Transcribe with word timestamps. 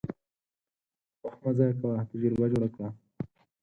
وخت 1.23 1.39
مه 1.43 1.51
ضایع 1.57 1.73
کوه، 1.79 1.97
تجربه 2.09 2.45
جوړه 2.51 2.67
وه. 2.75 2.87